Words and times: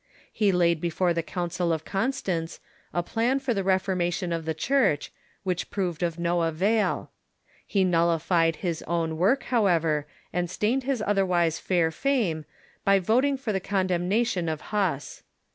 He 0.33 0.51
laid 0.51 0.81
before 0.81 1.13
the 1.13 1.21
Council 1.21 1.71
of 1.71 1.85
Con 1.85 2.11
stance 2.11 2.59
a 2.91 3.03
plan 3.03 3.37
for 3.37 3.53
the 3.53 3.63
reformation 3.63 4.33
of 4.33 4.45
the 4.45 4.55
Church, 4.55 5.11
which 5.43 5.69
proved 5.69 6.01
of 6.01 6.17
no 6.17 6.41
avail. 6.41 7.11
He 7.67 7.83
nullified 7.83 8.55
his 8.65 8.81
own 8.87 9.15
work, 9.15 9.43
however, 9.43 10.07
and 10.33 10.49
stained 10.49 10.85
his 10.85 11.03
otherwise 11.05 11.59
fair 11.59 11.91
fame 11.91 12.45
by 12.83 12.97
voting 12.97 13.37
for 13.37 13.53
the 13.53 13.59
condemnation 13.59 14.49
of 14.49 14.61
Huss. 14.73 15.21